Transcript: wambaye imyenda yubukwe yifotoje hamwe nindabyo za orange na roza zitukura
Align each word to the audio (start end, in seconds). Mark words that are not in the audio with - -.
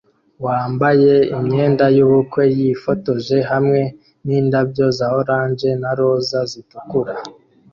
wambaye 0.45 1.13
imyenda 1.37 1.85
yubukwe 1.97 2.43
yifotoje 2.57 3.37
hamwe 3.51 3.81
nindabyo 4.25 4.85
za 4.97 5.07
orange 5.19 5.69
na 5.81 5.91
roza 5.97 6.39
zitukura 6.51 7.13